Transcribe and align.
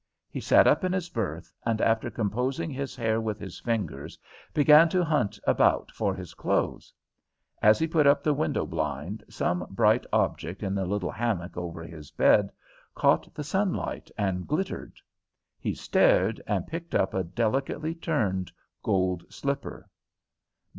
He 0.31 0.39
sat 0.41 0.65
up 0.65 0.83
in 0.83 0.93
his 0.93 1.09
berth, 1.09 1.53
and, 1.63 1.79
after 1.79 2.09
composing 2.09 2.71
his 2.71 2.95
hair 2.95 3.21
with 3.21 3.39
his 3.39 3.59
fingers, 3.59 4.17
began 4.51 4.89
to 4.89 5.03
hunt 5.03 5.37
about 5.45 5.91
for 5.91 6.15
his 6.15 6.33
clothes. 6.33 6.91
As 7.61 7.77
he 7.77 7.85
put 7.85 8.07
up 8.07 8.23
the 8.23 8.33
window 8.33 8.65
blind 8.65 9.23
some 9.29 9.67
bright 9.69 10.07
object 10.11 10.63
in 10.63 10.73
the 10.73 10.87
little 10.87 11.11
hammock 11.11 11.55
over 11.55 11.83
his 11.83 12.09
bed 12.09 12.49
caught 12.95 13.31
the 13.35 13.43
sunlight 13.43 14.09
and 14.17 14.47
glittered. 14.47 14.97
He 15.59 15.75
stared 15.75 16.41
and 16.47 16.65
picked 16.65 16.95
up 16.95 17.13
a 17.13 17.23
delicately 17.23 17.93
turned 17.93 18.51
gold 18.81 19.23
slipper. 19.31 19.87